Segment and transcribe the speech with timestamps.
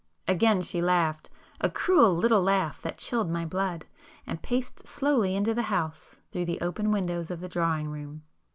[0.25, 3.85] [p 328]Again she laughed,—a cruel little laugh that chilled my blood,
[4.25, 8.23] and paced slowly into the house through the open windows of the drawing room.